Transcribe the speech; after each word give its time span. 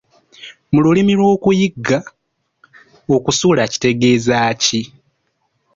Mu 0.71 0.79
lulimi 0.83 1.13
lw’okuyigga 1.19 1.99
okusula 3.15 3.63
kitegeeza 3.71 4.35
ki? 4.63 4.81